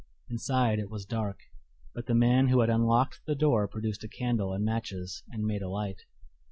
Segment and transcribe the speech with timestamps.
[0.31, 1.41] Inside it was dark,
[1.93, 5.61] but the man who had unlocked the door produced a candle and matches and made
[5.61, 6.05] a light.